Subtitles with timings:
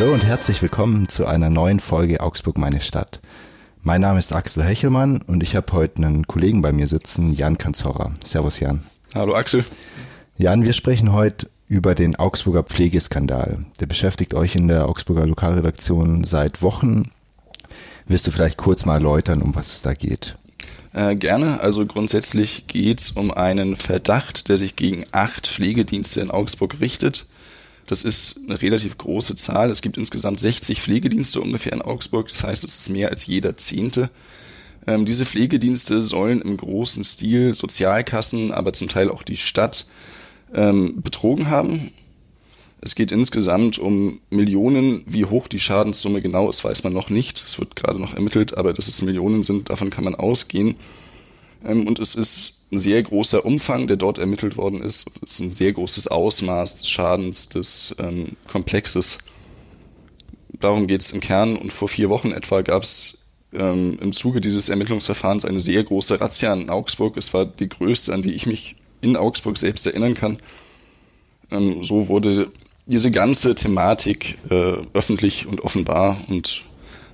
[0.00, 3.20] Hallo und herzlich willkommen zu einer neuen Folge Augsburg meine Stadt.
[3.82, 7.58] Mein Name ist Axel Hechelmann und ich habe heute einen Kollegen bei mir sitzen, Jan
[7.58, 8.12] Kanzorra.
[8.24, 8.82] Servus Jan.
[9.14, 9.62] Hallo Axel.
[10.38, 13.66] Jan, wir sprechen heute über den Augsburger Pflegeskandal.
[13.78, 17.10] Der beschäftigt euch in der Augsburger Lokalredaktion seit Wochen.
[18.06, 20.34] Willst du vielleicht kurz mal erläutern, um was es da geht?
[20.94, 21.60] Äh, gerne.
[21.60, 27.26] Also grundsätzlich geht es um einen Verdacht, der sich gegen acht Pflegedienste in Augsburg richtet.
[27.90, 29.68] Das ist eine relativ große Zahl.
[29.68, 32.28] Es gibt insgesamt 60 Pflegedienste ungefähr in Augsburg.
[32.28, 34.10] Das heißt, es ist mehr als jeder Zehnte.
[34.86, 39.86] Ähm, diese Pflegedienste sollen im großen Stil Sozialkassen, aber zum Teil auch die Stadt
[40.54, 41.90] ähm, betrogen haben.
[42.80, 45.02] Es geht insgesamt um Millionen.
[45.08, 47.38] Wie hoch die Schadenssumme genau ist, weiß man noch nicht.
[47.38, 50.76] Es wird gerade noch ermittelt, aber dass es Millionen sind, davon kann man ausgehen.
[51.64, 55.10] Ähm, und es ist ein sehr großer Umfang, der dort ermittelt worden ist.
[55.24, 59.18] Es ist ein sehr großes Ausmaß des Schadens, des ähm, Komplexes.
[60.48, 61.56] Darum geht es im Kern.
[61.56, 63.18] Und vor vier Wochen etwa gab es
[63.52, 67.16] ähm, im Zuge dieses Ermittlungsverfahrens eine sehr große Razzia in Augsburg.
[67.16, 70.38] Es war die größte, an die ich mich in Augsburg selbst erinnern kann.
[71.50, 72.52] Ähm, so wurde
[72.86, 76.64] diese ganze Thematik äh, öffentlich und offenbar und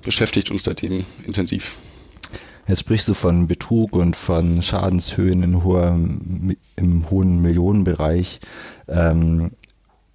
[0.03, 1.75] beschäftigt uns seitdem intensiv.
[2.69, 5.97] Jetzt sprichst du von Betrug und von Schadenshöhen in hoher,
[6.77, 8.41] im hohen Millionenbereich.
[8.89, 9.53] Ähm,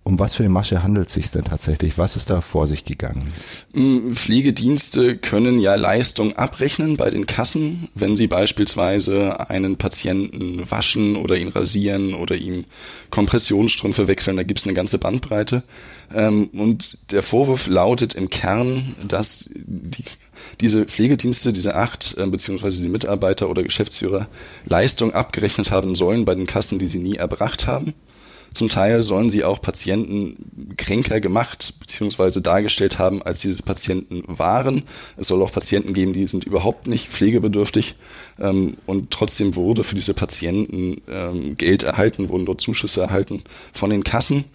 [0.04, 2.00] um was für eine Masche handelt es sich denn tatsächlich?
[2.00, 3.32] Was ist da vor sich gegangen?
[3.74, 11.16] Mm, Pflegedienste können ja Leistung abrechnen bei den Kassen, wenn sie beispielsweise einen Patienten waschen
[11.16, 12.66] oder ihn rasieren oder ihm
[13.12, 14.38] Kompressionsstrümpfe wechseln.
[14.38, 15.62] Da gibt es eine ganze Bandbreite.
[16.14, 20.04] Ähm, und der Vorwurf lautet im Kern, dass die,
[20.62, 24.28] diese Pflegedienste, diese acht, äh, beziehungsweise die Mitarbeiter oder Geschäftsführer
[24.66, 27.94] Leistung abgerechnet haben sollen bei den Kassen, die sie nie erbracht haben.
[28.54, 32.42] Zum Teil sollen sie auch Patienten kränker gemacht bzw.
[32.42, 34.84] dargestellt haben, als diese Patienten waren.
[35.16, 37.96] Es soll auch Patienten geben, die sind überhaupt nicht pflegebedürftig
[38.40, 43.44] ähm, und trotzdem wurde für diese Patienten ähm, Geld erhalten, wurden dort Zuschüsse erhalten
[43.74, 44.46] von den Kassen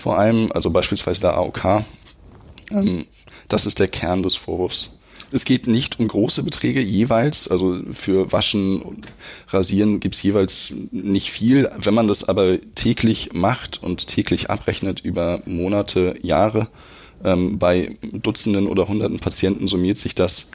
[0.00, 1.84] vor allem, also beispielsweise der AOK.
[2.70, 3.06] Ähm,
[3.48, 4.90] das ist der Kern des Vorwurfs.
[5.32, 9.06] Es geht nicht um große Beträge jeweils, also für Waschen und
[9.48, 11.70] Rasieren gibt's jeweils nicht viel.
[11.80, 16.68] Wenn man das aber täglich macht und täglich abrechnet über Monate, Jahre,
[17.22, 20.46] ähm, bei Dutzenden oder Hunderten Patienten summiert sich das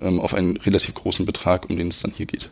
[0.00, 2.50] ähm, auf einen relativ großen Betrag, um den es dann hier geht.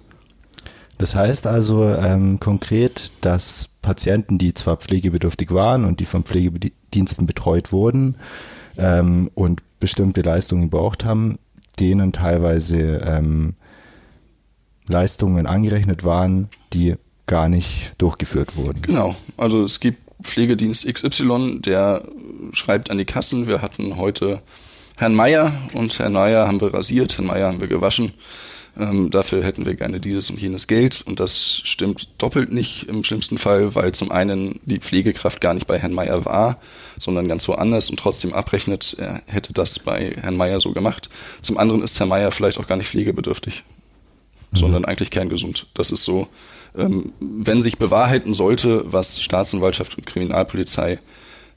[0.98, 7.26] Das heißt also ähm, konkret, dass Patienten, die zwar pflegebedürftig waren und die von Pflegediensten
[7.26, 8.16] betreut wurden
[8.76, 11.38] ähm, und bestimmte Leistungen gebraucht haben,
[11.78, 13.54] denen teilweise ähm,
[14.88, 16.94] Leistungen angerechnet waren, die
[17.26, 18.82] gar nicht durchgeführt wurden.
[18.82, 22.04] Genau, also es gibt Pflegedienst XY, der
[22.52, 24.42] schreibt an die Kassen, wir hatten heute
[24.96, 28.12] Herrn Meier und Herrn Meier haben wir rasiert, Herrn Meier haben wir gewaschen.
[28.78, 33.04] Ähm, dafür hätten wir gerne dieses und jenes Geld und das stimmt doppelt nicht im
[33.04, 36.58] schlimmsten Fall, weil zum einen die Pflegekraft gar nicht bei Herrn Meier war,
[36.98, 41.10] sondern ganz woanders und trotzdem abrechnet, er hätte das bei Herrn Meier so gemacht.
[41.42, 43.62] Zum anderen ist Herr Meier vielleicht auch gar nicht pflegebedürftig,
[44.52, 44.56] mhm.
[44.56, 45.66] sondern eigentlich kerngesund.
[45.74, 46.28] Das ist so,
[46.74, 50.98] ähm, wenn sich bewahrheiten sollte, was Staatsanwaltschaft und Kriminalpolizei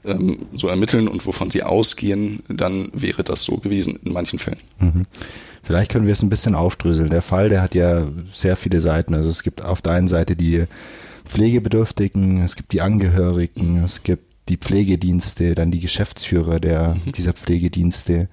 [0.04, 4.60] ähm, so ermitteln und wovon sie ausgehen, dann wäre das so gewesen in manchen Fällen.
[4.78, 5.02] Mhm.
[5.66, 7.10] Vielleicht können wir es ein bisschen aufdröseln.
[7.10, 9.14] Der Fall, der hat ja sehr viele Seiten.
[9.14, 10.64] Also es gibt auf der einen Seite die
[11.24, 17.10] Pflegebedürftigen, es gibt die Angehörigen, es gibt die Pflegedienste, dann die Geschäftsführer der, mhm.
[17.10, 18.28] dieser Pflegedienste.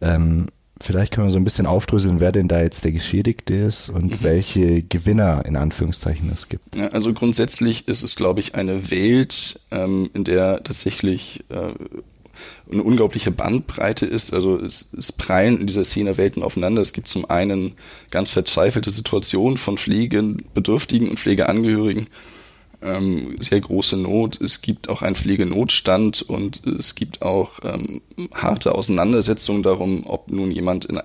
[0.00, 0.46] Ähm,
[0.80, 4.20] vielleicht können wir so ein bisschen aufdröseln, wer denn da jetzt der Geschädigte ist und
[4.20, 4.22] mhm.
[4.22, 6.74] welche Gewinner in Anführungszeichen es gibt.
[6.74, 11.74] Ja, also grundsätzlich ist es, glaube ich, eine Welt, ähm, in der tatsächlich äh,
[12.70, 14.32] eine unglaubliche Bandbreite ist.
[14.32, 16.82] Also es, es prallen in dieser Szene Welten aufeinander.
[16.82, 17.72] Es gibt zum einen
[18.10, 22.06] ganz verzweifelte Situationen von Pflegebedürftigen und Pflegeangehörigen,
[22.82, 24.40] ähm, sehr große Not.
[24.40, 28.02] Es gibt auch einen Pflegenotstand und es gibt auch ähm,
[28.34, 31.00] harte Auseinandersetzungen darum, ob nun jemand in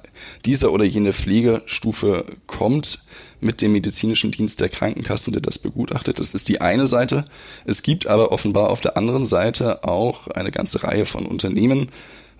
[0.46, 3.00] dieser oder jene Pflegestufe kommt
[3.40, 6.20] mit dem medizinischen Dienst der Krankenkassen, der das begutachtet.
[6.20, 7.26] Das ist die eine Seite.
[7.66, 11.90] Es gibt aber offenbar auf der anderen Seite auch eine ganze Reihe von Unternehmen,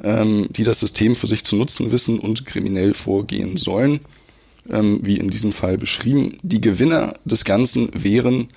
[0.04, 4.00] ähm, die das System für sich zu nutzen wissen und kriminell vorgehen sollen,
[4.70, 6.38] ähm, wie in diesem Fall beschrieben.
[6.42, 8.48] Die Gewinner des Ganzen wären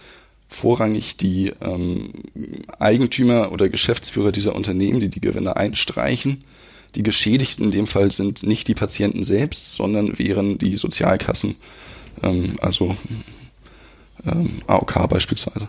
[0.51, 2.11] vorrangig die ähm,
[2.79, 6.45] Eigentümer oder Geschäftsführer dieser Unternehmen, die die Gewinne einstreichen.
[6.97, 11.55] Die Geschädigten in dem Fall sind nicht die Patienten selbst, sondern wären die Sozialkassen
[12.23, 12.97] ähm, also
[14.27, 15.69] ähm, AOK beispielsweise.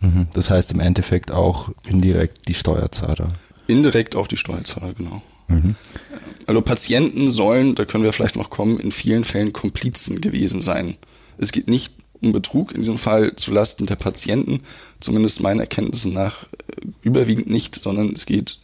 [0.00, 0.28] Mhm.
[0.32, 3.28] Das heißt im Endeffekt auch indirekt die Steuerzahler.
[3.66, 5.22] Indirekt auch die Steuerzahler, genau.
[5.48, 5.74] Mhm.
[6.46, 10.96] Also Patienten sollen, da können wir vielleicht noch kommen, in vielen Fällen Komplizen gewesen sein.
[11.38, 11.92] Es geht nicht
[12.26, 14.60] um Betrug in diesem Fall zu Lasten der Patienten,
[15.00, 18.58] zumindest meinen Erkenntnissen nach äh, überwiegend nicht, sondern es geht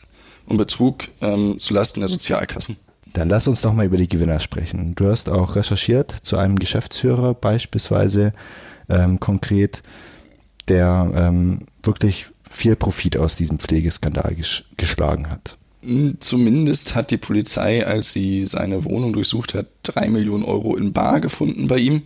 [0.47, 2.77] um Betrug ähm, zu Lasten der Sozialkassen.
[3.13, 4.95] Dann lass uns doch mal über die Gewinner sprechen.
[4.95, 8.33] Du hast auch recherchiert zu einem Geschäftsführer beispielsweise
[8.89, 9.83] ähm, konkret,
[10.69, 15.59] der ähm, wirklich viel Profit aus diesem Pflegeskandal ges geschlagen hat.
[15.83, 20.93] Hm, zumindest hat die Polizei, als sie seine Wohnung durchsucht hat, drei Millionen Euro in
[20.93, 22.03] Bar gefunden bei ihm.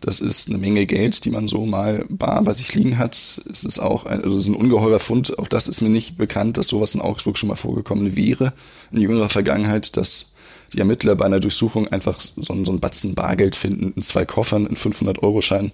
[0.00, 3.14] Das ist eine Menge Geld, die man so mal bar bei sich liegen hat.
[3.50, 5.38] Es ist auch ein, also es ist ein ungeheurer Fund.
[5.38, 8.52] Auch das ist mir nicht bekannt, dass sowas in Augsburg schon mal vorgekommen wäre
[8.92, 10.32] in jüngerer Vergangenheit, dass
[10.72, 14.66] die Ermittler bei einer Durchsuchung einfach so, so einen Batzen Bargeld finden in zwei Koffern,
[14.66, 15.72] in 500-Euro-Schein.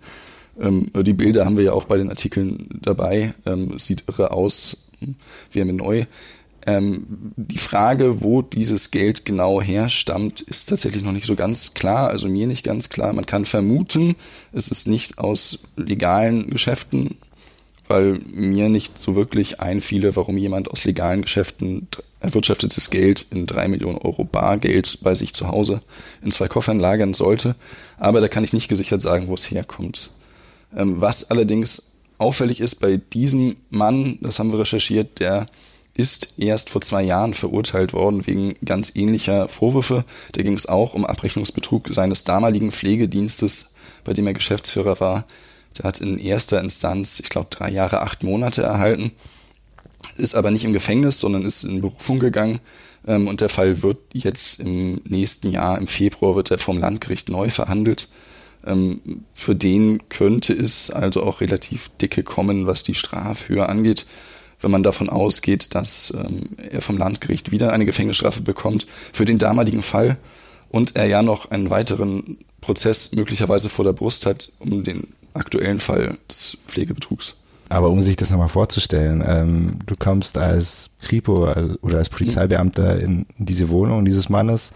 [0.61, 3.35] Ähm, die Bilder haben wir ja auch bei den Artikeln dabei.
[3.47, 4.77] Ähm, sieht irre aus.
[5.51, 6.05] Wir haben neu.
[6.67, 12.11] Ähm, die Frage, wo dieses Geld genau herstammt, ist tatsächlich noch nicht so ganz klar,
[12.11, 13.13] also mir nicht ganz klar.
[13.13, 14.15] Man kann vermuten,
[14.53, 17.17] es ist nicht aus legalen Geschäften,
[17.89, 21.89] weil mir nicht so wirklich einfiele, warum jemand aus legalen Geschäften
[22.21, 25.83] erwirtschaftetes Geld in drei Millionen Euro Bargeld bei sich zu Hause
[26.23, 27.57] in zwei Koffern lagern sollte.
[27.99, 30.11] Aber da kann ich nicht gesichert sagen, wo es herkommt.
[30.77, 31.83] Ähm, was allerdings
[32.19, 35.49] auffällig ist bei diesem Mann, das haben wir recherchiert, der
[35.95, 40.05] ist erst vor zwei Jahren verurteilt worden wegen ganz ähnlicher Vorwürfe.
[40.33, 43.75] Da ging es auch um Abrechnungsbetrug seines damaligen Pflegedienstes,
[44.05, 45.27] bei dem er Geschäftsführer war.
[45.79, 49.13] Der hat in erster Instanz, ich glaube, drei Jahre, acht Monate erhalten,
[50.17, 52.61] ist aber nicht im Gefängnis, sondern ist in Berufung gegangen.
[53.07, 57.29] Ähm, und der Fall wird jetzt im nächsten Jahr, im Februar, wird er vom Landgericht
[57.29, 58.09] neu verhandelt.
[58.65, 64.07] Ähm, für den könnte es also auch relativ dicke kommen, was die Strafhöhe angeht
[64.63, 69.39] wenn man davon ausgeht, dass ähm, er vom Landgericht wieder eine Gefängnisstrafe bekommt für den
[69.39, 70.17] damaligen Fall
[70.71, 75.81] und er ja noch einen weiteren Prozess möglicherweise vor der Brust hat um den aktuellen
[75.81, 77.37] Fall des Pflegebetrugs.
[77.69, 81.51] Aber um sich das nochmal vorzustellen, ähm, du kommst als Kripo
[81.81, 84.75] oder als Polizeibeamter in diese Wohnung dieses Mannes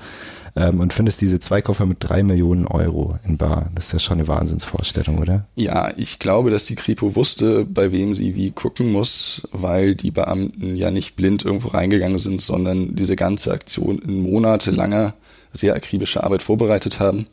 [0.57, 3.71] ähm, und findest diese zwei Koffer mit drei Millionen Euro in Bar.
[3.75, 5.47] Das ist ja schon eine Wahnsinnsvorstellung, oder?
[5.55, 10.11] Ja, ich glaube, dass die Kripo wusste, bei wem sie wie gucken muss, weil die
[10.11, 15.15] Beamten ja nicht blind irgendwo reingegangen sind, sondern diese ganze Aktion in monatelanger,
[15.53, 17.27] sehr akribischer Arbeit vorbereitet haben.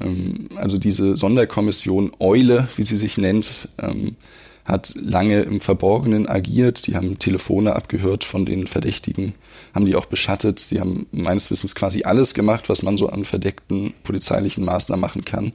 [0.00, 4.16] Ähm, also diese Sonderkommission Eule, wie sie sich nennt, ähm,
[4.64, 6.86] hat lange im Verborgenen agiert.
[6.86, 9.34] Die haben Telefone abgehört von den Verdächtigen,
[9.74, 10.60] haben die auch beschattet.
[10.60, 15.24] Sie haben meines Wissens quasi alles gemacht, was man so an verdeckten polizeilichen Maßnahmen machen
[15.24, 15.52] kann,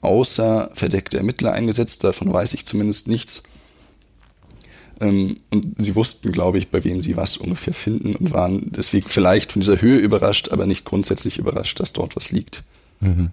[0.00, 2.04] außer verdeckte Ermittler eingesetzt.
[2.04, 3.42] Davon weiß ich zumindest nichts.
[5.00, 9.08] Ähm, und sie wussten, glaube ich, bei wem sie was ungefähr finden und waren deswegen
[9.08, 12.62] vielleicht von dieser Höhe überrascht, aber nicht grundsätzlich überrascht, dass dort was liegt.
[13.00, 13.30] Mhm.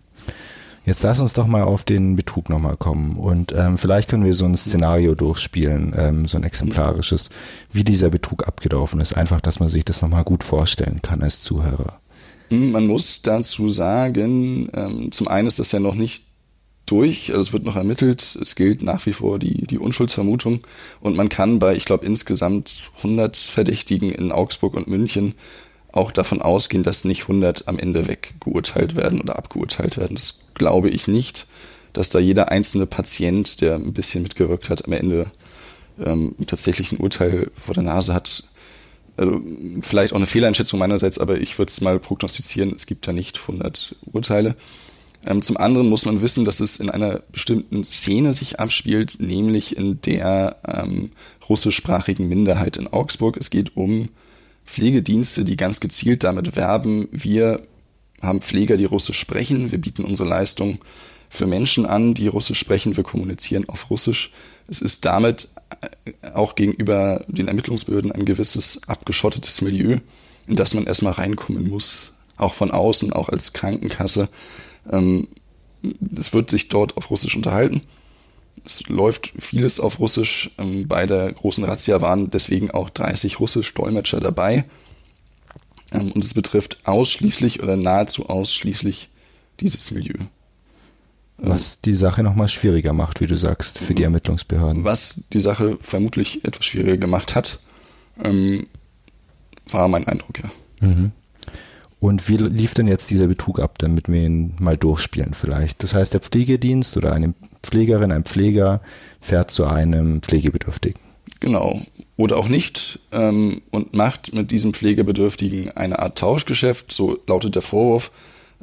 [0.87, 4.33] Jetzt lass uns doch mal auf den Betrug nochmal kommen und ähm, vielleicht können wir
[4.33, 7.29] so ein Szenario durchspielen, ähm, so ein exemplarisches,
[7.73, 9.11] wie dieser Betrug abgelaufen ist.
[9.11, 11.99] Einfach, dass man sich das nochmal gut vorstellen kann als Zuhörer.
[12.47, 16.23] Hm, man muss dazu sagen, ähm, zum einen ist das ja noch nicht
[16.85, 20.61] durch, also es wird noch ermittelt, es gilt nach wie vor die, die Unschuldsvermutung
[21.01, 25.35] und man kann bei, ich glaube, insgesamt 100 Verdächtigen in Augsburg und München
[25.97, 30.15] auch davon ausgehen, dass nicht 100 am Ende weggeurteilt werden oder abgeurteilt werden.
[30.15, 31.47] Das glaube ich nicht,
[31.93, 35.27] dass da jeder einzelne Patient, der ein bisschen mitgewirkt hat, am Ende
[36.03, 38.43] ähm, tatsächlich ein Urteil vor der Nase hat.
[39.17, 39.41] Also
[39.81, 43.39] vielleicht auch eine Fehleinschätzung meinerseits, aber ich würde es mal prognostizieren, es gibt da nicht
[43.41, 44.55] 100 Urteile.
[45.25, 49.75] Ähm, zum anderen muss man wissen, dass es in einer bestimmten Szene sich abspielt, nämlich
[49.75, 51.11] in der ähm,
[51.49, 53.37] russischsprachigen Minderheit in Augsburg.
[53.37, 54.09] Es geht um
[54.67, 57.61] Pflegedienste, die ganz gezielt damit werben, wir
[58.21, 60.79] haben Pfleger, die Russisch sprechen, wir bieten unsere Leistung
[61.29, 64.31] für Menschen an, die Russisch sprechen, wir kommunizieren auf Russisch.
[64.67, 65.47] Es ist damit
[66.21, 69.99] äh, auch gegenüber den Ermittlungsbehörden ein gewisses abgeschottetes Milieu,
[70.47, 74.29] in das man erstmal reinkommen muss, auch von außen, auch als Krankenkasse.
[74.89, 75.27] Ähm,
[76.17, 77.81] es wird sich dort auf Russisch unterhalten
[78.67, 80.51] es läuft vieles auf Russisch.
[80.57, 84.65] Ähm, bei der großen Razzia waren deswegen auch 30 Russisch-Dolmetscher dabei.
[85.91, 89.09] Ähm, und es betrifft ausschließlich oder nahezu ausschließlich
[89.59, 90.19] dieses Milieu.
[90.19, 90.27] Ähm,
[91.37, 94.83] was die Sache nochmal schwieriger macht, wie du sagst, für die Ermittlungsbehörden.
[94.83, 97.59] Was die Sache vermutlich etwas schwieriger gemacht hat,
[99.69, 100.87] war mein Eindruck, ja.
[100.87, 101.11] Mhm.
[101.99, 105.81] Und wie lief denn jetzt dieser Betrug ab, damit wir ihn mal durchspielen vielleicht?
[105.81, 107.33] Das heißt, der Pflegedienst oder eine
[107.63, 108.81] Pflegerin, ein Pfleger
[109.19, 111.01] fährt zu einem Pflegebedürftigen.
[111.39, 111.81] Genau.
[112.15, 117.61] Oder auch nicht ähm, und macht mit diesem Pflegebedürftigen eine Art Tauschgeschäft, so lautet der
[117.61, 118.11] Vorwurf.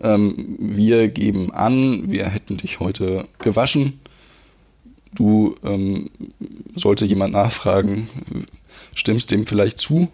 [0.02, 4.00] Ähm, wir geben an, wir hätten dich heute gewaschen.
[5.14, 6.10] Du ähm,
[6.74, 8.08] sollte jemand nachfragen,
[8.96, 10.08] stimmst dem vielleicht zu,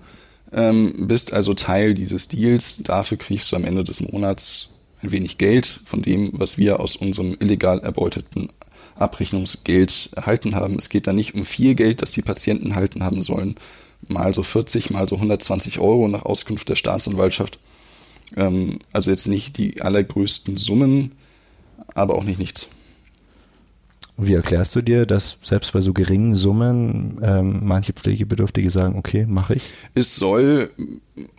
[0.53, 2.83] ähm, bist also Teil dieses Deals.
[2.83, 4.69] Dafür kriegst du am Ende des Monats
[5.03, 8.51] ein wenig Geld von dem, was wir aus unserem illegal erbeuteten
[9.01, 10.77] Abrechnungsgeld erhalten haben.
[10.77, 13.57] Es geht da nicht um viel Geld, das die Patienten erhalten haben sollen,
[14.09, 17.59] mal so 40, mal so 120 Euro nach Auskunft der Staatsanwaltschaft.
[18.37, 21.13] Ähm, also jetzt nicht die allergrößten Summen,
[21.95, 22.69] aber auch nicht nichts.
[24.23, 29.25] Wie erklärst du dir, dass selbst bei so geringen Summen ähm, manche Pflegebedürftige sagen, okay,
[29.27, 29.63] mache ich?
[29.95, 30.71] Es soll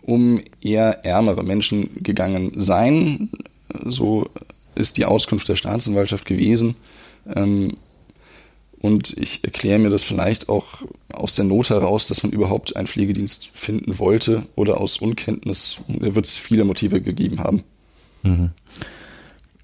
[0.02, 3.30] um eher ärmere Menschen gegangen sein.
[3.84, 4.28] So
[4.74, 6.74] ist die Auskunft der Staatsanwaltschaft gewesen.
[7.26, 7.76] Ähm,
[8.82, 12.88] und ich erkläre mir das vielleicht auch aus der Not heraus, dass man überhaupt einen
[12.88, 15.76] Pflegedienst finden wollte oder aus Unkenntnis.
[15.86, 17.62] Da wird es viele Motive gegeben haben.
[18.24, 18.50] Mhm.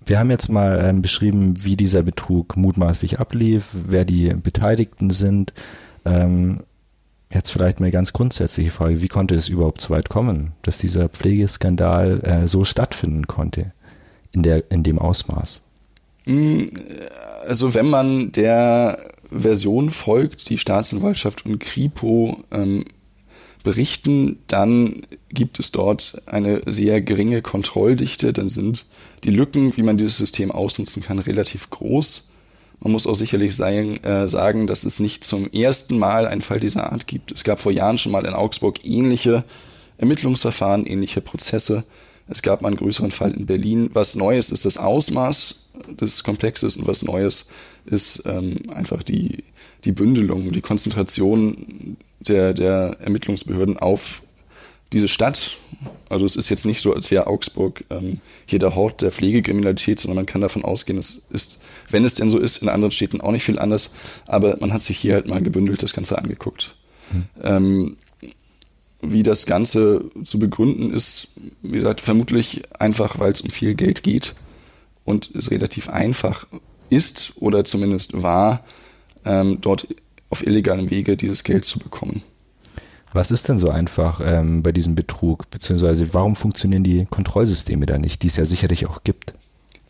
[0.06, 5.52] Wir haben jetzt mal ähm, beschrieben, wie dieser Betrug mutmaßlich ablief, wer die Beteiligten sind.
[6.04, 6.60] Ähm,
[7.30, 10.78] jetzt vielleicht mal eine ganz grundsätzliche Frage, wie konnte es überhaupt so weit kommen, dass
[10.78, 13.72] dieser Pflegeskandal äh, so stattfinden konnte
[14.32, 15.64] in, der, in dem Ausmaß?
[17.46, 18.98] Also wenn man der
[19.30, 22.84] Version folgt, die Staatsanwaltschaft und Kripo ähm,
[23.64, 28.86] berichten, dann gibt es dort eine sehr geringe Kontrolldichte, dann sind
[29.24, 32.24] die Lücken, wie man dieses System ausnutzen kann, relativ groß.
[32.80, 36.60] Man muss auch sicherlich sein, äh, sagen, dass es nicht zum ersten Mal einen Fall
[36.60, 37.32] dieser Art gibt.
[37.32, 39.44] Es gab vor Jahren schon mal in Augsburg ähnliche
[39.98, 41.84] Ermittlungsverfahren, ähnliche Prozesse.
[42.28, 43.90] Es gab mal einen größeren Fall in Berlin.
[43.94, 45.56] Was Neues ist das Ausmaß
[46.00, 47.46] des Komplexes und was Neues
[47.86, 49.44] ist ähm, einfach die,
[49.84, 54.22] die Bündelung, die Konzentration der, der Ermittlungsbehörden auf
[54.92, 55.56] diese Stadt.
[56.08, 60.00] Also es ist jetzt nicht so, als wäre Augsburg ähm, hier der Hort der Pflegekriminalität,
[60.00, 63.20] sondern man kann davon ausgehen, es ist, wenn es denn so ist, in anderen Städten
[63.20, 63.92] auch nicht viel anders.
[64.26, 66.74] Aber man hat sich hier halt mal gebündelt das Ganze angeguckt.
[67.10, 67.24] Hm.
[67.42, 67.96] Ähm,
[69.00, 71.28] wie das Ganze zu begründen ist,
[71.62, 74.34] wie gesagt, vermutlich einfach, weil es um viel Geld geht
[75.04, 76.46] und es relativ einfach
[76.90, 78.64] ist oder zumindest war,
[79.24, 79.86] ähm, dort
[80.30, 82.22] auf illegalem Wege dieses Geld zu bekommen.
[83.12, 85.48] Was ist denn so einfach ähm, bei diesem Betrug?
[85.50, 89.32] Beziehungsweise warum funktionieren die Kontrollsysteme da nicht, die es ja sicherlich auch gibt?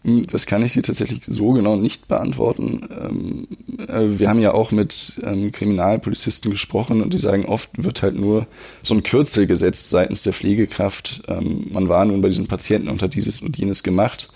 [0.08, 2.88] Hm, das kann ich dir tatsächlich so genau nicht beantworten.
[2.98, 3.46] Ähm,
[3.88, 8.14] äh, wir haben ja auch mit ähm, Kriminalpolizisten gesprochen und die sagen, oft wird halt
[8.14, 8.46] nur
[8.82, 11.22] so ein Kürzel gesetzt seitens der Pflegekraft.
[11.28, 14.30] Ähm, man war nun bei diesen Patienten und hat dieses und jenes gemacht.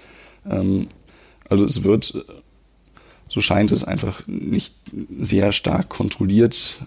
[1.48, 2.14] Also es wird,
[3.28, 4.74] so scheint es einfach nicht
[5.20, 6.78] sehr stark kontrolliert,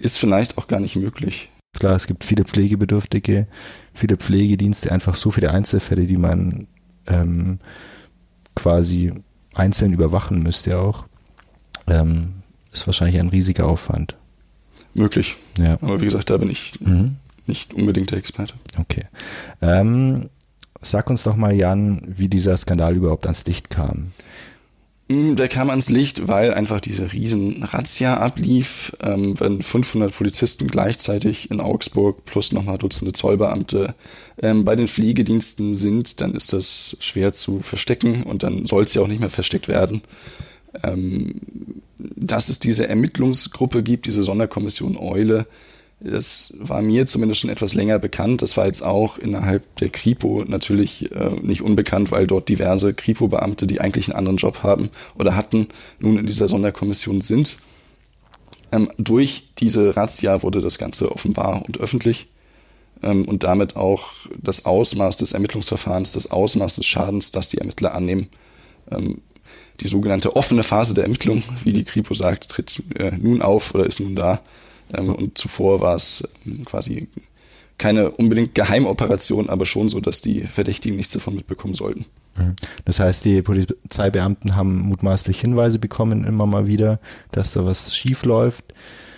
[0.00, 1.50] ist vielleicht auch gar nicht möglich.
[1.74, 3.48] Klar, es gibt viele Pflegebedürftige,
[3.92, 6.66] viele Pflegedienste, einfach so viele Einzelfälle, die man
[7.06, 7.58] ähm,
[8.54, 9.12] quasi
[9.54, 11.06] einzeln überwachen müsste auch.
[11.86, 12.34] Ähm,
[12.72, 14.16] ist wahrscheinlich ein riesiger Aufwand.
[14.94, 15.36] Möglich.
[15.58, 15.74] Ja.
[15.80, 17.16] Aber wie gesagt, da bin ich mhm.
[17.46, 18.54] nicht unbedingt der Experte.
[18.78, 19.04] Okay.
[19.60, 20.28] Ähm,
[20.84, 24.12] Sag uns doch mal, Jan, wie dieser Skandal überhaupt ans Licht kam.
[25.08, 30.66] Mm, der kam ans Licht, weil einfach diese riesen Razzia ablief, ähm, wenn 500 Polizisten
[30.66, 33.94] gleichzeitig in Augsburg plus nochmal Dutzende Zollbeamte
[34.40, 38.94] ähm, bei den Pflegediensten sind, dann ist das schwer zu verstecken und dann soll es
[38.94, 40.02] ja auch nicht mehr versteckt werden.
[40.82, 41.40] Ähm,
[41.98, 45.46] dass es diese Ermittlungsgruppe gibt, diese Sonderkommission Eule,
[46.04, 48.42] das war mir zumindest schon etwas länger bekannt.
[48.42, 53.66] Das war jetzt auch innerhalb der Kripo natürlich äh, nicht unbekannt, weil dort diverse Kripo-Beamte,
[53.66, 55.68] die eigentlich einen anderen Job haben oder hatten,
[55.98, 57.56] nun in dieser Sonderkommission sind.
[58.70, 62.28] Ähm, durch diese Razzia wurde das Ganze offenbar und öffentlich
[63.02, 67.94] ähm, und damit auch das Ausmaß des Ermittlungsverfahrens, das Ausmaß des Schadens, das die Ermittler
[67.94, 68.28] annehmen.
[68.90, 69.22] Ähm,
[69.80, 73.86] die sogenannte offene Phase der Ermittlung, wie die Kripo sagt, tritt äh, nun auf oder
[73.86, 74.40] ist nun da.
[74.98, 77.08] Ähm, und zuvor war es ähm, quasi
[77.78, 82.04] keine unbedingt Geheimoperation, aber schon so, dass die Verdächtigen nichts davon mitbekommen sollten.
[82.36, 82.54] Mhm.
[82.84, 87.00] Das heißt, die Polizeibeamten haben mutmaßlich Hinweise bekommen immer mal wieder,
[87.32, 88.64] dass da was schief läuft,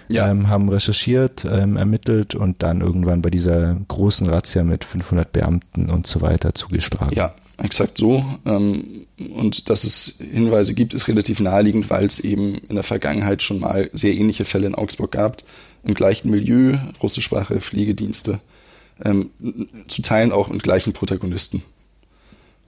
[0.08, 0.30] ja.
[0.30, 5.90] ähm, haben recherchiert, ähm, ermittelt und dann irgendwann bei dieser großen Razzia mit 500 Beamten
[5.90, 7.14] und so weiter zugeschlagen.
[7.14, 8.24] Ja, exakt so.
[8.44, 13.42] Ähm, und dass es Hinweise gibt, ist relativ naheliegend, weil es eben in der Vergangenheit
[13.42, 15.42] schon mal sehr ähnliche Fälle in Augsburg gab.
[15.84, 18.40] Im gleichen Milieu, russischsprachige Pflegedienste,
[19.04, 19.30] ähm,
[19.88, 21.62] zu Teilen auch mit gleichen Protagonisten.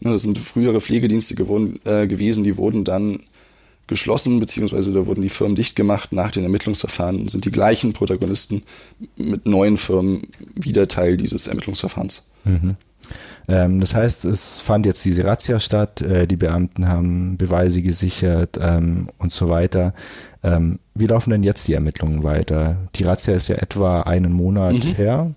[0.01, 3.21] Ne, das sind frühere Pflegedienste geworden, äh, gewesen, die wurden dann
[3.89, 6.13] geschlossen, beziehungsweise da wurden die Firmen dicht gemacht.
[6.13, 8.63] Nach den Ermittlungsverfahren sind die gleichen Protagonisten
[9.17, 12.23] mit neuen Firmen wieder Teil dieses Ermittlungsverfahrens.
[12.45, 12.77] Mhm.
[13.49, 18.59] Ähm, das heißt, es fand jetzt diese Razzia statt, äh, die Beamten haben Beweise gesichert
[18.61, 19.95] ähm, und so weiter.
[20.43, 22.77] Ähm, wie laufen denn jetzt die Ermittlungen weiter?
[22.95, 24.95] Die Razzia ist ja etwa einen Monat mhm.
[24.95, 25.35] her.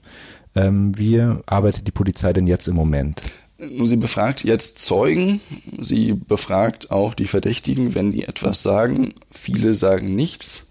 [0.55, 3.21] Ähm, wie arbeitet die Polizei denn jetzt im Moment?
[3.57, 5.39] Sie befragt jetzt Zeugen,
[5.79, 9.13] sie befragt auch die Verdächtigen, wenn die etwas sagen.
[9.29, 10.65] Viele sagen nichts.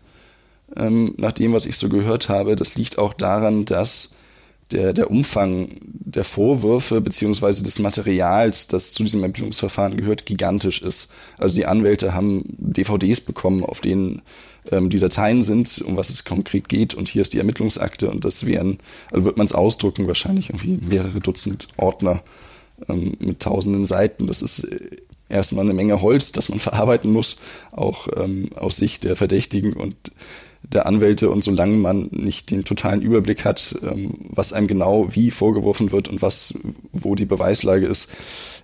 [0.77, 4.11] Ähm, nach dem, was ich so gehört habe, das liegt auch daran, dass
[4.73, 11.13] der, der Umfang der Vorwürfe beziehungsweise des Materials, das zu diesem Ermittlungsverfahren gehört, gigantisch ist.
[11.39, 14.23] Also die Anwälte haben DVDs bekommen, auf denen
[14.71, 18.25] ähm, die Dateien sind, um was es konkret geht und hier ist die Ermittlungsakte und
[18.25, 18.79] das wären,
[19.11, 22.23] also wird man es ausdrucken, wahrscheinlich irgendwie mehrere Dutzend Ordner
[22.89, 24.27] ähm, mit tausenden Seiten.
[24.27, 24.97] Das ist äh,
[25.29, 27.37] erstmal eine Menge Holz, das man verarbeiten muss,
[27.73, 29.97] auch ähm, aus Sicht der Verdächtigen und
[30.73, 35.31] der Anwälte und solange man nicht den totalen Überblick hat, ähm, was einem genau wie
[35.31, 36.55] vorgeworfen wird und was,
[36.93, 38.11] wo die Beweislage ist,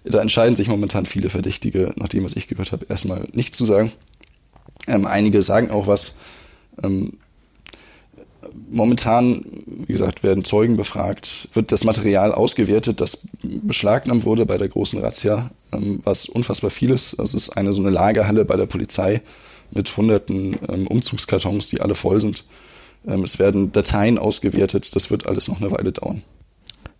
[0.05, 3.65] da entscheiden sich momentan viele Verdächtige, nach dem, was ich gehört habe, erstmal nichts zu
[3.65, 3.93] sagen.
[4.87, 6.15] Ähm, einige sagen auch was.
[6.83, 7.15] Ähm,
[8.71, 14.69] momentan, wie gesagt, werden Zeugen befragt, wird das Material ausgewertet, das beschlagnahmt wurde bei der
[14.69, 17.19] großen Razzia, ähm, was unfassbar viel ist.
[17.19, 19.23] Also es ist eine so eine Lagerhalle bei der Polizei
[19.71, 22.45] mit hunderten ähm, Umzugskartons, die alle voll sind.
[23.07, 26.23] Ähm, es werden Dateien ausgewertet, das wird alles noch eine Weile dauern.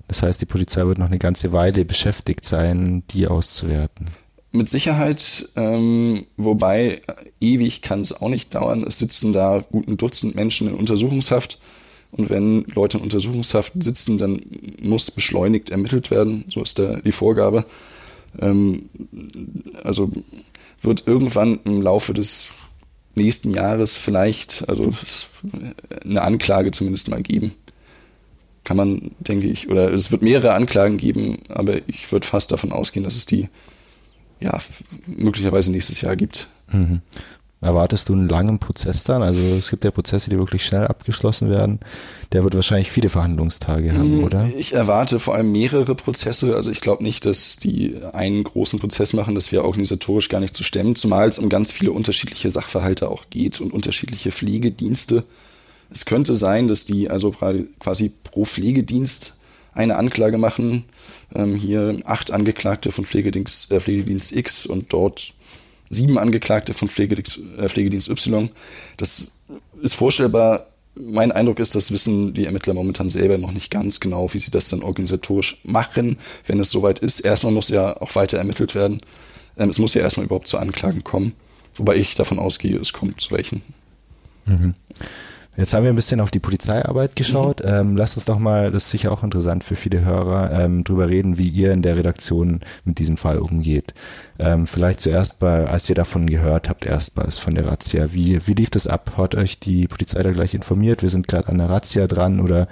[0.09, 4.09] Das heißt, die Polizei wird noch eine ganze Weile beschäftigt sein, die auszuwerten.
[4.53, 8.85] Mit Sicherheit, ähm, wobei äh, ewig kann es auch nicht dauern.
[8.87, 11.59] Es sitzen da gut ein Dutzend Menschen in Untersuchungshaft.
[12.13, 14.41] Und wenn Leute in Untersuchungshaft sitzen, dann
[14.81, 16.45] muss beschleunigt ermittelt werden.
[16.49, 17.67] So ist der, die Vorgabe.
[18.41, 18.89] Ähm,
[19.83, 20.11] also
[20.81, 22.51] wird irgendwann im Laufe des
[23.15, 24.93] nächsten Jahres vielleicht, also
[26.05, 27.53] eine Anklage zumindest mal geben.
[28.65, 32.73] Kann man, denke ich, oder es wird mehrere Anklagen geben, aber ich würde fast davon
[32.73, 33.49] ausgehen, dass es die
[34.41, 34.59] ja
[35.07, 36.49] möglicherweise nächstes Jahr gibt.
[36.73, 37.01] Mhm.
[37.63, 39.23] Erwartest du einen langen Prozess dann?
[39.23, 41.81] Also es gibt ja Prozesse, die wirklich schnell abgeschlossen werden.
[42.33, 44.51] Der wird wahrscheinlich viele Verhandlungstage haben, mm, oder?
[44.59, 46.55] Ich erwarte vor allem mehrere Prozesse.
[46.55, 49.35] Also ich glaube nicht, dass die einen großen Prozess machen.
[49.35, 53.25] Das wäre organisatorisch gar nicht zu stemmen, zumal es um ganz viele unterschiedliche Sachverhalte auch
[53.31, 55.25] geht und unterschiedliche Pflegedienste.
[55.91, 59.35] Es könnte sein, dass die also quasi pro Pflegedienst
[59.73, 60.85] eine Anklage machen.
[61.35, 65.35] Ähm, hier acht Angeklagte von Pflegedienst, äh, Pflegedienst X und dort
[65.91, 68.51] sieben Angeklagte von Pflegedienst, äh, Pflegedienst Y.
[68.97, 69.41] Das
[69.83, 70.67] ist vorstellbar.
[70.95, 74.51] Mein Eindruck ist, das wissen die Ermittler momentan selber noch nicht ganz genau, wie sie
[74.51, 77.21] das dann organisatorisch machen, wenn es soweit ist.
[77.21, 79.01] Erstmal muss ja auch weiter ermittelt werden.
[79.59, 81.35] Ähm, es muss ja erstmal überhaupt zu Anklagen kommen,
[81.75, 83.63] wobei ich davon ausgehe, es kommt zu welchen.
[84.47, 84.75] Mhm.
[85.57, 87.65] Jetzt haben wir ein bisschen auf die Polizeiarbeit geschaut.
[87.65, 87.71] Mhm.
[87.71, 91.09] Ähm, lasst uns doch mal, das ist sicher auch interessant für viele Hörer, ähm, drüber
[91.09, 93.95] reden, wie ihr in der Redaktion mit diesem Fall umgeht.
[94.39, 98.13] Ähm, vielleicht zuerst mal, als ihr davon gehört habt, erstmals von der Razzia.
[98.13, 99.15] Wie, wie lief das ab?
[99.17, 101.03] Hat euch die Polizei da gleich informiert?
[101.03, 102.69] Wir sind gerade an der Razzia dran oder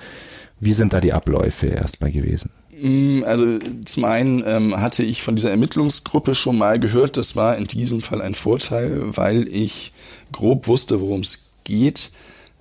[0.60, 2.50] wie sind da die Abläufe erstmal gewesen?
[2.80, 7.56] Mm, also zum einen ähm, hatte ich von dieser Ermittlungsgruppe schon mal gehört, das war
[7.56, 9.92] in diesem Fall ein Vorteil, weil ich
[10.32, 12.10] grob wusste, worum es geht.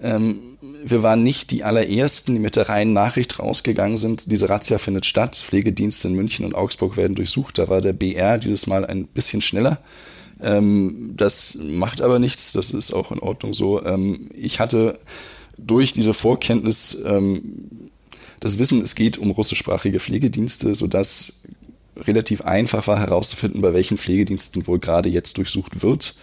[0.01, 4.31] Ähm, wir waren nicht die allerersten, die mit der reinen Nachricht rausgegangen sind.
[4.31, 5.35] Diese Razzia findet statt.
[5.35, 7.57] Pflegedienste in München und Augsburg werden durchsucht.
[7.57, 9.79] Da war der BR dieses Mal ein bisschen schneller.
[10.41, 12.53] Ähm, das macht aber nichts.
[12.53, 13.83] Das ist auch in Ordnung so.
[13.83, 14.99] Ähm, ich hatte
[15.57, 16.97] durch diese Vorkenntnis
[18.43, 21.31] das Wissen, es geht um russischsprachige Pflegedienste, sodass
[21.95, 26.15] relativ einfach war herauszufinden, bei welchen Pflegediensten wohl gerade jetzt durchsucht wird.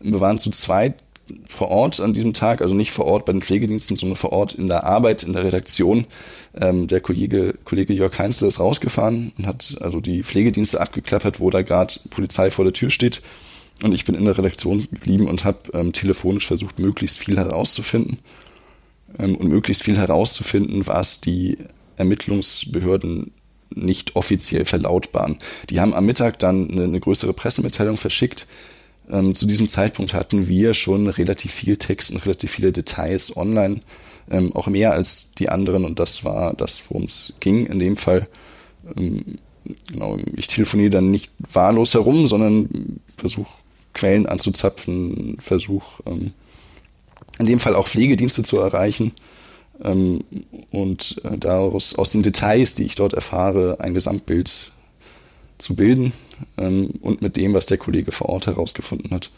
[0.00, 1.03] Wir waren zu zweit
[1.46, 4.54] vor Ort an diesem Tag, also nicht vor Ort bei den Pflegediensten, sondern vor Ort
[4.54, 6.06] in der Arbeit, in der Redaktion.
[6.54, 11.50] Ähm, der Kollege, Kollege Jörg Heinzler ist rausgefahren und hat also die Pflegedienste abgeklappert, wo
[11.50, 13.22] da gerade Polizei vor der Tür steht.
[13.82, 18.18] Und ich bin in der Redaktion geblieben und habe ähm, telefonisch versucht, möglichst viel herauszufinden.
[19.18, 21.58] Ähm, und möglichst viel herauszufinden, was die
[21.96, 23.32] Ermittlungsbehörden
[23.70, 25.38] nicht offiziell verlautbaren.
[25.70, 28.46] Die haben am Mittag dann eine, eine größere Pressemitteilung verschickt,
[29.10, 33.80] ähm, zu diesem Zeitpunkt hatten wir schon relativ viel Text und relativ viele Details online,
[34.30, 37.96] ähm, auch mehr als die anderen und das war das, worum es ging in dem
[37.96, 38.28] Fall.
[38.96, 39.38] Ähm,
[39.92, 43.52] genau, ich telefoniere dann nicht wahllos herum, sondern versuche
[43.92, 46.32] Quellen anzuzapfen, versuche ähm,
[47.38, 49.12] in dem Fall auch Pflegedienste zu erreichen
[49.82, 50.24] ähm,
[50.70, 54.72] und äh, daraus aus den Details, die ich dort erfahre, ein Gesamtbild
[55.58, 56.12] zu bilden
[56.58, 59.30] ähm, und mit dem, was der Kollege vor Ort herausgefunden hat,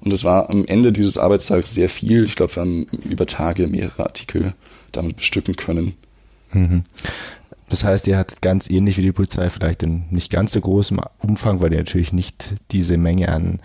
[0.00, 2.24] Und es war am Ende dieses Arbeitstags sehr viel.
[2.24, 4.54] Ich glaube, wir haben über Tage mehrere Artikel
[4.92, 5.94] damit bestücken können.
[6.52, 6.84] Mhm.
[7.68, 11.00] Das heißt, ihr hattet ganz ähnlich wie die Polizei vielleicht in nicht ganz so großem
[11.20, 13.60] Umfang, weil ihr natürlich nicht diese Menge an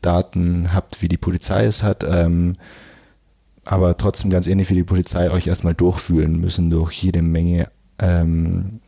[0.00, 2.54] Daten habt, wie die Polizei es hat, ähm,
[3.64, 7.68] aber trotzdem ganz ähnlich wie die Polizei euch erstmal durchfühlen müssen durch jede Menge
[7.98, 8.80] ähm,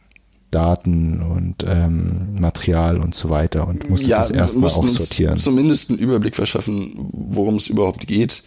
[0.55, 5.39] Daten und ähm, Material und so weiter und musstet ja, das erstmal auch sortieren.
[5.39, 8.43] Zumindest einen Überblick verschaffen, worum es überhaupt geht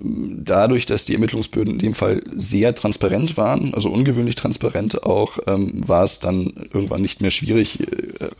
[0.00, 5.86] dadurch, dass die Ermittlungsböden in dem Fall sehr transparent waren, also ungewöhnlich transparent auch, ähm,
[5.86, 7.86] war es dann irgendwann nicht mehr schwierig äh,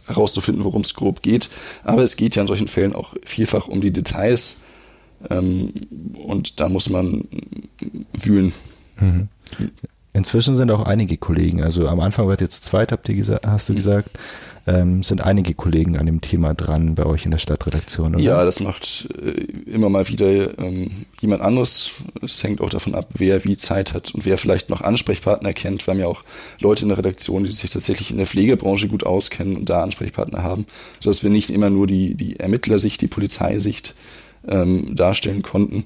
[0.07, 1.51] herauszufinden, worum es grob geht.
[1.85, 4.57] Aber es geht ja in solchen Fällen auch vielfach um die Details
[5.31, 5.73] ähm,
[6.15, 7.25] und da muss man
[8.13, 8.53] wühlen.
[9.01, 9.29] Mhm.
[10.15, 13.47] Inzwischen sind auch einige Kollegen, also am Anfang wart ihr zu zweit, habt ihr gesagt,
[13.47, 13.77] hast du mhm.
[13.77, 14.11] gesagt,
[14.67, 18.25] ähm, sind einige Kollegen an dem Thema dran bei euch in der Stadtredaktion, oder?
[18.25, 19.31] Ja, das macht äh,
[19.69, 21.93] immer mal wieder ähm, jemand anderes.
[22.23, 25.87] Es hängt auch davon ab, wer wie Zeit hat und wer vielleicht noch Ansprechpartner kennt.
[25.87, 26.23] Wir haben ja auch
[26.61, 30.43] Leute in der Redaktion, die sich tatsächlich in der Pflegebranche gut auskennen und da Ansprechpartner
[30.43, 30.65] haben,
[31.01, 33.95] sodass wir nicht immer nur die, die Ermittlersicht, die Polizeisicht
[34.49, 35.85] ähm, darstellen konnten.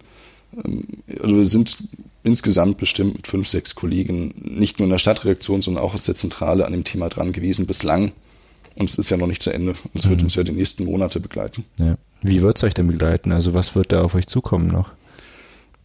[0.57, 0.85] Ähm,
[1.21, 1.77] also wir sind
[2.25, 6.15] insgesamt bestimmt mit fünf, sechs Kollegen nicht nur in der Stadtredaktion, sondern auch aus der
[6.15, 8.13] Zentrale an dem Thema dran gewesen bislang.
[8.75, 9.75] Und es ist ja noch nicht zu Ende.
[9.95, 10.11] Es mhm.
[10.11, 11.65] wird uns ja die nächsten Monate begleiten.
[11.79, 11.97] Ja.
[12.21, 13.33] Wie wird es euch denn begleiten?
[13.33, 14.91] Also was wird da auf euch zukommen noch?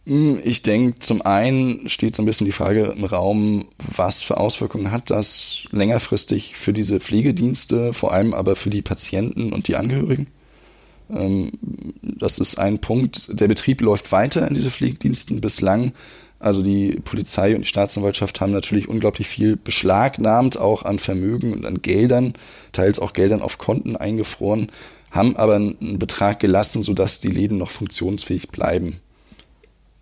[0.06, 4.36] Hm, ich denke, zum einen steht so ein bisschen die Frage im Raum, was für
[4.36, 9.76] Auswirkungen hat das längerfristig für diese Pflegedienste, vor allem aber für die Patienten und die
[9.76, 10.28] Angehörigen.
[11.10, 11.52] Ähm,
[12.02, 13.40] das ist ein Punkt.
[13.40, 15.92] Der Betrieb läuft weiter in diese Pflegediensten bislang
[16.44, 21.64] also die Polizei und die Staatsanwaltschaft haben natürlich unglaublich viel beschlagnahmt, auch an Vermögen und
[21.64, 22.34] an Geldern,
[22.72, 24.70] teils auch Geldern auf Konten eingefroren,
[25.10, 29.00] haben aber einen Betrag gelassen, sodass die Läden noch funktionsfähig bleiben.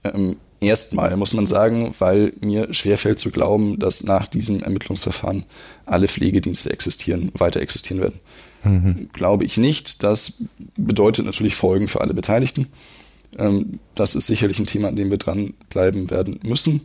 [0.03, 5.45] Ähm, Erstmal muss man sagen, weil mir schwerfällt zu glauben, dass nach diesem Ermittlungsverfahren
[5.87, 8.21] alle Pflegedienste existieren, weiter existieren werden.
[8.65, 9.09] Mhm.
[9.13, 10.03] Glaube ich nicht.
[10.03, 10.35] Das
[10.77, 12.69] bedeutet natürlich Folgen für alle Beteiligten.
[13.39, 16.83] Ähm, das ist sicherlich ein Thema, an dem wir dranbleiben werden müssen.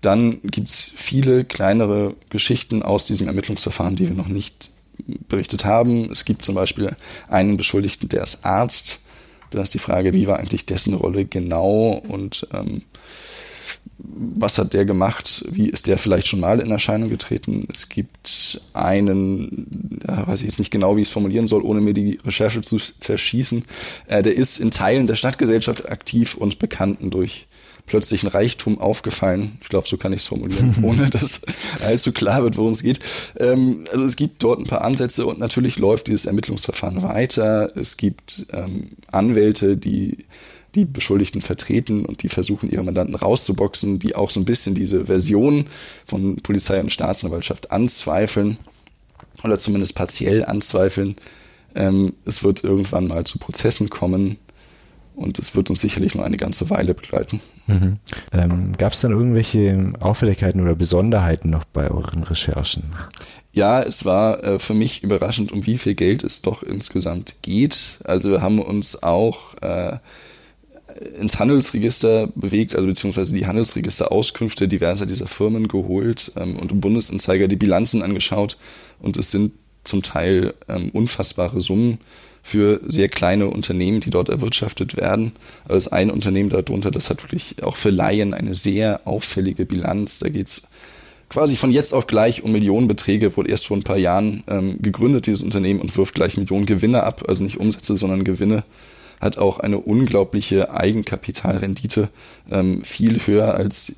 [0.00, 4.70] Dann gibt es viele kleinere Geschichten aus diesem Ermittlungsverfahren, die wir noch nicht
[5.28, 6.10] berichtet haben.
[6.10, 6.94] Es gibt zum Beispiel
[7.28, 9.00] einen Beschuldigten, der ist Arzt.
[9.50, 12.82] Da ist die Frage, wie war eigentlich dessen Rolle genau und ähm,
[14.02, 15.44] was hat der gemacht?
[15.50, 17.66] Wie ist der vielleicht schon mal in Erscheinung getreten?
[17.72, 21.80] Es gibt einen, da weiß ich jetzt nicht genau, wie ich es formulieren soll, ohne
[21.80, 23.64] mir die Recherche zu zerschießen.
[24.06, 27.46] Äh, der ist in Teilen der Stadtgesellschaft aktiv und Bekannten durch
[27.90, 29.58] plötzlichen Reichtum aufgefallen.
[29.62, 31.42] Ich glaube, so kann ich es formulieren, ohne dass
[31.82, 33.00] allzu klar wird, worum es geht.
[33.36, 37.76] Ähm, also es gibt dort ein paar Ansätze und natürlich läuft dieses Ermittlungsverfahren weiter.
[37.76, 40.18] Es gibt ähm, Anwälte, die
[40.74, 45.06] die Beschuldigten vertreten und die versuchen, ihre Mandanten rauszuboxen, die auch so ein bisschen diese
[45.06, 45.66] Version
[46.06, 48.58] von Polizei und Staatsanwaltschaft anzweifeln
[49.44, 51.16] oder zumindest partiell anzweifeln.
[51.74, 54.38] Ähm, es wird irgendwann mal zu Prozessen kommen
[55.16, 57.40] und es wird uns sicherlich noch eine ganze Weile begleiten.
[57.66, 57.98] Mhm.
[58.32, 62.84] Ähm, Gab es dann irgendwelche Auffälligkeiten oder Besonderheiten noch bei euren Recherchen?
[63.52, 67.98] Ja, es war äh, für mich überraschend, um wie viel Geld es doch insgesamt geht.
[68.04, 69.98] Also wir haben uns auch äh,
[71.18, 77.48] ins Handelsregister bewegt, also beziehungsweise die Handelsregisterauskünfte diverser dieser Firmen geholt ähm, und im Bundesanzeiger
[77.48, 78.56] die Bilanzen angeschaut
[79.00, 79.52] und es sind
[79.84, 81.98] zum Teil ähm, unfassbare Summen
[82.42, 85.32] für sehr kleine Unternehmen, die dort erwirtschaftet werden.
[85.64, 90.20] Also das ein Unternehmen darunter, das hat wirklich auch für Laien eine sehr auffällige Bilanz.
[90.20, 90.62] Da geht's
[91.28, 95.26] quasi von jetzt auf gleich um Millionenbeträge, wurde erst vor ein paar Jahren ähm, gegründet,
[95.26, 98.64] dieses Unternehmen, und wirft gleich Millionen Gewinne ab, also nicht Umsätze, sondern Gewinne
[99.20, 102.08] hat auch eine unglaubliche Eigenkapitalrendite,
[102.50, 103.92] ähm, viel höher als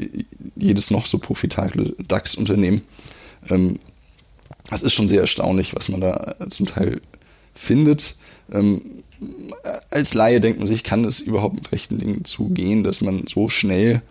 [0.57, 2.83] jedes noch so profitable DAX-Unternehmen.
[3.49, 3.79] Ähm,
[4.69, 7.01] das ist schon sehr erstaunlich, was man da zum Teil
[7.55, 8.17] findet.
[8.51, 9.03] Ähm,
[9.91, 13.49] als Laie denkt man sich, kann es überhaupt mit rechten Dingen zugehen, dass man so
[13.49, 14.03] schnell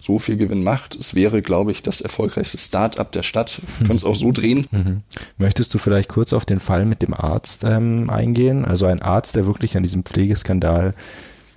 [0.00, 0.94] so viel Gewinn macht.
[0.94, 3.60] Es wäre, glaube ich, das erfolgreichste Start-up der Stadt.
[3.78, 4.66] Wir können es auch so drehen.
[4.70, 5.02] Mhm.
[5.38, 8.64] Möchtest du vielleicht kurz auf den Fall mit dem Arzt ähm, eingehen?
[8.64, 10.94] Also ein Arzt, der wirklich an diesem Pflegeskandal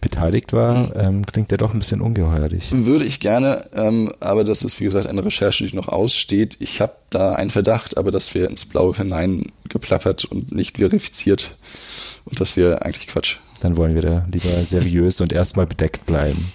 [0.02, 2.70] beteiligt war, ähm, klingt ja doch ein bisschen ungeheuerlich.
[2.72, 6.58] Würde ich gerne, ähm, aber das ist wie gesagt eine Recherche, die noch aussteht.
[6.60, 11.56] Ich habe da einen Verdacht, aber das wäre ins Blaue hinein geplappert und nicht verifiziert.
[12.26, 13.38] Und das wäre eigentlich Quatsch.
[13.62, 16.52] Dann wollen wir da lieber seriös und erstmal bedeckt bleiben.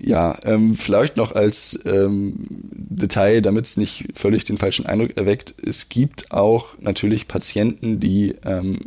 [0.00, 5.54] Ja, ähm, vielleicht noch als ähm, Detail, damit es nicht völlig den falschen Eindruck erweckt.
[5.64, 8.78] Es gibt auch natürlich Patienten, die ähm,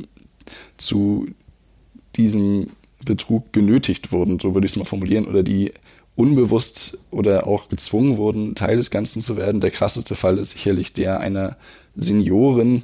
[0.77, 1.27] zu
[2.15, 2.67] diesem
[3.03, 5.73] Betrug genötigt wurden, so würde ich es mal formulieren, oder die
[6.15, 9.61] unbewusst oder auch gezwungen wurden, Teil des Ganzen zu werden.
[9.61, 11.57] Der krasseste Fall ist sicherlich der einer
[11.95, 12.83] Seniorin,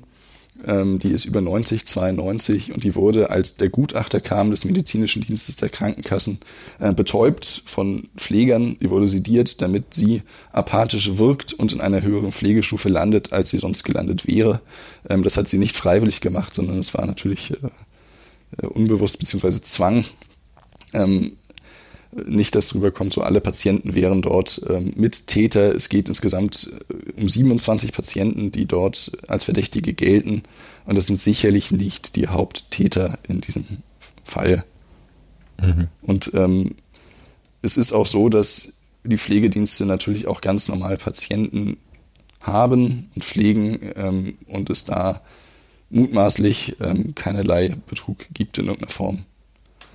[0.65, 5.21] ähm, die ist über 90, 92 und die wurde, als der Gutachter kam des medizinischen
[5.21, 6.39] Dienstes der Krankenkassen,
[6.79, 8.77] äh, betäubt von Pflegern.
[8.81, 13.59] Die wurde sediert, damit sie apathisch wirkt und in einer höheren Pflegestufe landet, als sie
[13.59, 14.61] sonst gelandet wäre.
[15.09, 19.61] Ähm, das hat sie nicht freiwillig gemacht, sondern es war natürlich äh, äh unbewusst bzw.
[19.61, 20.05] Zwang.
[20.93, 21.33] Ähm,
[22.11, 25.75] nicht, dass drüber kommt, so alle Patienten wären dort ähm, Mittäter.
[25.75, 30.43] Es geht insgesamt äh, um 27 Patienten, die dort als Verdächtige gelten.
[30.85, 33.65] Und das sind sicherlich nicht die Haupttäter in diesem
[34.23, 34.63] Fall.
[35.61, 35.87] Mhm.
[36.01, 36.75] Und ähm,
[37.61, 41.77] es ist auch so, dass die Pflegedienste natürlich auch ganz normal Patienten
[42.41, 45.21] haben und pflegen ähm, und es da
[45.89, 49.25] mutmaßlich ähm, keinerlei Betrug gibt in irgendeiner Form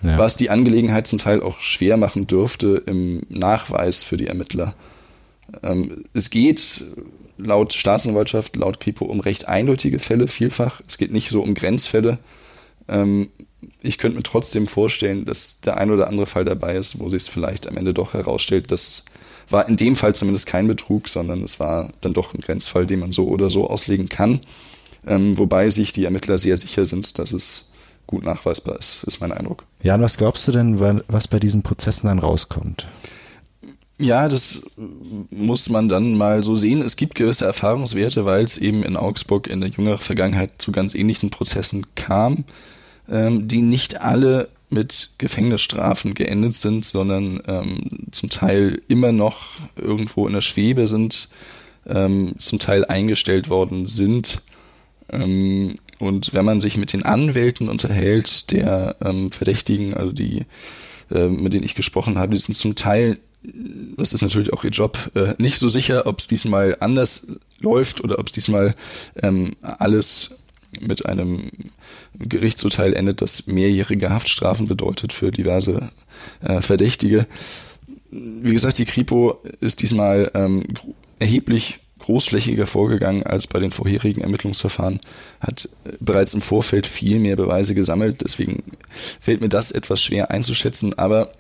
[0.03, 0.19] ja.
[0.19, 4.75] was die Angelegenheit zum Teil auch schwer machen dürfte im Nachweis für die Ermittler.
[5.63, 6.85] Ähm, es geht
[7.37, 10.81] laut Staatsanwaltschaft, laut Kripo um recht eindeutige Fälle vielfach.
[10.87, 12.19] Es geht nicht so um Grenzfälle.
[12.89, 13.31] Ähm,
[13.81, 17.23] ich könnte mir trotzdem vorstellen, dass der ein oder andere Fall dabei ist, wo sich
[17.23, 19.05] es vielleicht am Ende doch herausstellt, das
[19.49, 23.01] war in dem Fall zumindest kein Betrug, sondern es war dann doch ein Grenzfall, den
[23.01, 24.41] man so oder so auslegen kann.
[25.07, 27.67] Ähm, wobei sich die Ermittler sehr sicher sind, dass es
[28.07, 29.65] gut nachweisbar ist, ist mein Eindruck.
[29.83, 32.87] Jan, was glaubst du denn, was bei diesen Prozessen dann rauskommt?
[33.99, 34.63] Ja, das
[35.31, 36.83] muss man dann mal so sehen.
[36.83, 40.95] Es gibt gewisse Erfahrungswerte, weil es eben in Augsburg in der jüngeren Vergangenheit zu ganz
[40.95, 42.45] ähnlichen Prozessen kam,
[43.09, 50.27] ähm, die nicht alle mit Gefängnisstrafen geendet sind, sondern ähm, zum Teil immer noch irgendwo
[50.27, 51.29] in der Schwebe sind,
[51.87, 54.43] ähm, zum Teil eingestellt worden sind.
[55.11, 60.47] Ähm, und wenn man sich mit den Anwälten unterhält, der ähm, Verdächtigen, also die,
[61.13, 63.19] äh, mit denen ich gesprochen habe, die sind zum Teil,
[63.97, 68.03] das ist natürlich auch ihr Job, äh, nicht so sicher, ob es diesmal anders läuft
[68.03, 68.75] oder ob es diesmal
[69.23, 70.35] ähm, alles
[70.81, 71.53] mit einem
[72.19, 75.89] Gerichtsurteil endet, das mehrjährige Haftstrafen bedeutet für diverse
[76.41, 77.29] äh, Verdächtige.
[78.11, 80.65] Wie gesagt, die Kripo ist diesmal ähm,
[81.21, 85.01] erheblich großflächiger vorgegangen als bei den vorherigen Ermittlungsverfahren,
[85.41, 88.23] hat äh, bereits im Vorfeld viel mehr Beweise gesammelt.
[88.23, 88.63] Deswegen
[89.21, 90.99] fällt mir das etwas schwer einzuschätzen.
[90.99, 91.33] Aber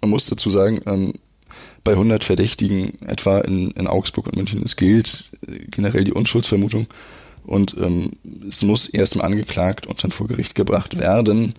[0.00, 1.14] man muss dazu sagen, ähm,
[1.84, 6.86] bei 100 Verdächtigen etwa in, in Augsburg und München, es gilt äh, generell die Unschuldsvermutung.
[7.44, 8.12] Und ähm,
[8.46, 11.54] es muss erstmal angeklagt und dann vor Gericht gebracht werden.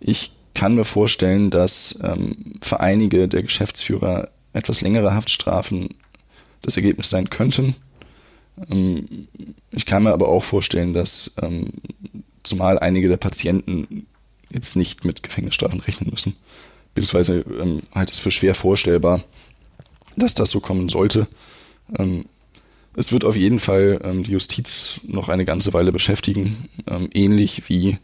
[0.00, 5.90] Ich kann mir vorstellen, dass ähm, für einige der Geschäftsführer etwas längere Haftstrafen
[6.62, 7.74] das Ergebnis sein könnten.
[8.70, 9.28] Ähm,
[9.70, 11.68] ich kann mir aber auch vorstellen, dass ähm,
[12.42, 14.06] zumal einige der Patienten
[14.50, 16.36] jetzt nicht mit Gefängnisstrafen rechnen müssen,
[16.94, 19.22] beziehungsweise ähm, halte es für schwer vorstellbar,
[20.16, 21.26] dass das so kommen sollte.
[21.98, 22.24] Ähm,
[22.98, 26.66] es wird auf jeden Fall die Justiz noch eine ganze Weile beschäftigen,
[27.12, 27.98] ähnlich wie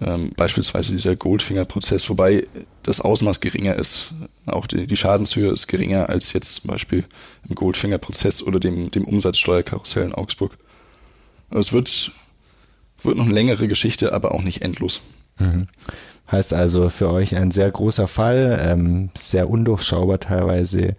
[0.00, 2.46] ähm, beispielsweise dieser Goldfinger-Prozess, wobei
[2.82, 4.12] das Ausmaß geringer ist.
[4.46, 7.04] Auch die, die, Schadenshöhe ist geringer als jetzt zum Beispiel
[7.48, 10.56] im Goldfinger-Prozess oder dem, dem Umsatzsteuerkarussell in Augsburg.
[11.50, 12.12] Es wird,
[13.02, 15.00] wird noch eine längere Geschichte, aber auch nicht endlos.
[15.38, 15.66] Mhm.
[16.30, 20.94] Heißt also für euch ein sehr großer Fall, ähm, sehr undurchschaubar teilweise.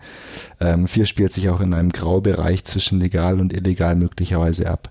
[0.60, 4.90] Ähm, viel spielt sich auch in einem Graubereich zwischen legal und illegal möglicherweise ab.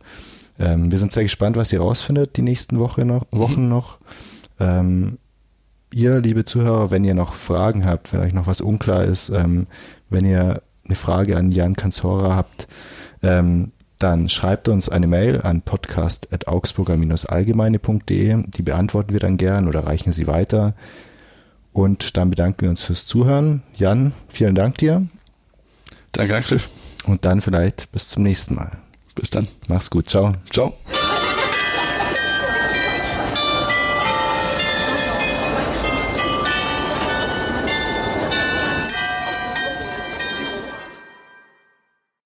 [0.58, 3.38] Ähm, wir sind sehr gespannt, was ihr rausfindet die nächsten Woche noch, mhm.
[3.38, 3.98] Wochen noch.
[4.60, 5.18] Ähm,
[5.92, 9.66] ihr, liebe Zuhörer, wenn ihr noch Fragen habt, wenn euch noch was unklar ist, ähm,
[10.10, 12.66] wenn ihr eine Frage an Jan Kanzora habt,
[13.22, 18.44] ähm, dann schreibt uns eine Mail an podcast.augsburger-allgemeine.de.
[18.46, 20.74] Die beantworten wir dann gern oder reichen sie weiter.
[21.72, 23.64] Und dann bedanken wir uns fürs Zuhören.
[23.74, 25.04] Jan, vielen Dank dir.
[26.12, 26.60] Danke, Axel.
[27.04, 28.78] Und dann vielleicht bis zum nächsten Mal.
[29.18, 29.48] Bis dann.
[29.68, 30.08] Mach's gut.
[30.08, 30.32] Ciao.
[30.50, 30.74] Ciao.